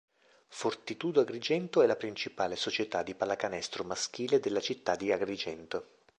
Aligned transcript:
Fortitudo 0.47 1.19
Agrigento 1.21 1.83
è 1.83 1.85
la 1.85 1.95
principale 1.95 2.55
società 2.55 3.03
di 3.03 3.13
pallacanestro 3.13 3.83
maschile 3.83 4.39
della 4.39 4.59
città 4.59 4.95
di 4.95 5.11
Agrigento. 5.11 5.85